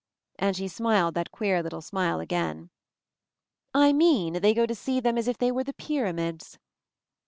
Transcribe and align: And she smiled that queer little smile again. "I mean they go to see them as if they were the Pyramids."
And 0.39 0.55
she 0.57 0.67
smiled 0.67 1.13
that 1.13 1.31
queer 1.31 1.61
little 1.61 1.79
smile 1.83 2.19
again. 2.19 2.71
"I 3.71 3.93
mean 3.93 4.33
they 4.41 4.55
go 4.55 4.65
to 4.65 4.73
see 4.73 4.99
them 4.99 5.15
as 5.15 5.27
if 5.27 5.37
they 5.37 5.51
were 5.51 5.63
the 5.63 5.73
Pyramids." 5.73 6.57